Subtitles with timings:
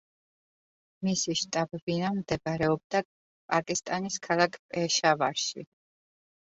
[1.07, 5.71] მისი შტაბ-ბინა მდებარეობდა პაკისტანის ქალაქ პეშავარში.